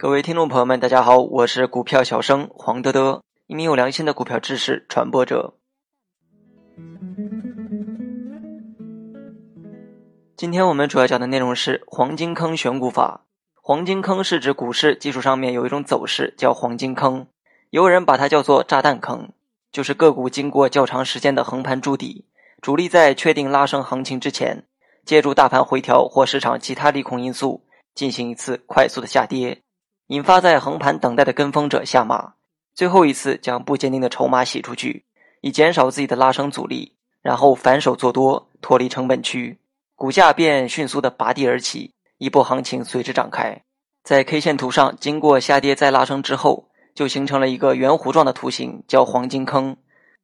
[0.00, 5.54] 各位听众朋友们，大家好，我是股票小生黄德德，一名有良心的股票知识传播者。
[10.36, 13.22] 今天我们主要讲的内容是黄金坑选股法。
[13.60, 17.26] 黄金坑是指股市技术上面有一种走势叫黄金坑，
[17.70, 19.32] 有人把它叫做炸弹坑，
[19.72, 22.24] 就是个股经过较长时间的横盘筑底，
[22.62, 24.64] 主力在确定拉升行情之前，
[25.04, 27.64] 借助大盘回调或市场其他利空因素
[27.96, 29.60] 进行一次快速的下跌。
[30.08, 32.32] 引发在横盘等待的跟风者下马，
[32.74, 35.04] 最后一次将不坚定的筹码洗出去，
[35.42, 39.58] 以减少自己的拉升阻力，然后反手做多，脱离成本区，
[39.94, 43.62] 股价便迅速的拔地而起，一波行情随之展开。
[44.02, 49.76] 在 K 线图上，经过下跌再拉升之后，就形成了一个圆弧状的图形，叫黄金坑。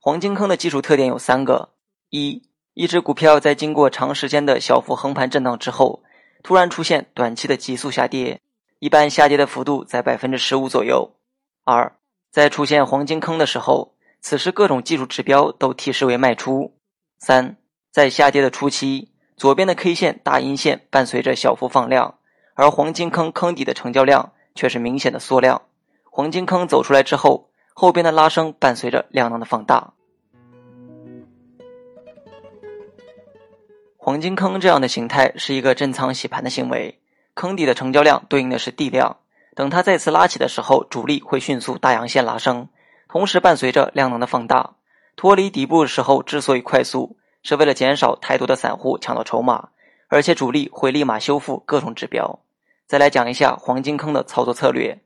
[0.00, 1.68] 黄金坑的基础特点有三个：
[2.08, 6.02] 一，一只股票在经过长时间的小幅横盘震荡之后，
[6.42, 8.40] 突然出现短期的急速下跌。
[8.78, 11.16] 一般下跌的幅度在百分之十五左右。
[11.64, 11.96] 二，
[12.30, 16.74] 在出现黄金坑的时候，此时各种技术指标都提示为卖出。
[17.18, 17.56] 三，
[17.90, 22.18] 在下跌的初期，左边的 K 线大阴线伴随着小幅放量，
[22.54, 25.62] 而黄金坑坑底的成交量却是明显的缩量。
[26.04, 29.94] 黄金坑走出来之后，后边的拉升伴随着量能的放大。
[33.96, 37.00] 黄金坑这样的形态是一个震仓洗盘的行为。
[37.36, 39.18] 坑底的成交量对应的是地量，
[39.54, 42.66] 等它再次拉起的时候，主力会迅速大阳线拉升，
[43.10, 44.76] 同时伴随着量能的放大。
[45.16, 49.68] 脱离底部的时候之所以快速，是为了减少太多的散户抢到筹码，
[50.08, 52.40] 而且主力会立马修复各种指标。
[52.86, 54.98] 再来讲一下黄金坑的操作策略，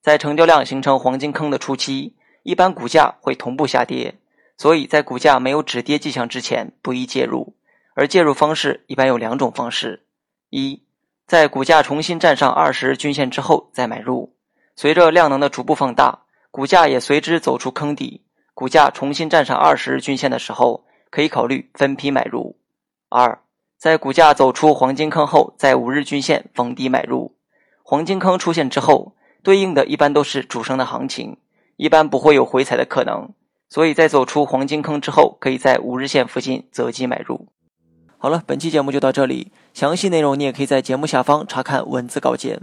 [0.00, 4.16] 在成交量形成黄金坑的初期，一般股价会同步下跌，
[4.56, 7.54] 所以在股价没有止跌迹象之前不宜介入，
[7.94, 10.04] 而介入方式一般有两种方式：
[10.50, 10.82] 一。
[11.26, 14.32] 在股价重新站上二十日均线之后再买入，
[14.76, 16.20] 随着量能的逐步放大，
[16.52, 18.22] 股价也随之走出坑底。
[18.54, 22.56] 股价重新站上二十日均线的时候，可以考虑分批买入。
[23.08, 23.40] 二，
[23.76, 27.34] 在股价走出黄金坑后，在五日均线逢低买入。
[27.82, 31.36] 黄金坑出现之后，对应的一般都是主升的行情，
[31.76, 33.34] 一般不会有回踩的可能，
[33.68, 37.48] 所以在走出黄金坑之后，可以在五日线附近择机买入。
[38.16, 39.52] 好了，本期节目就到这里。
[39.76, 42.62] 详细内容你也可以在节目下方查看文字稿件。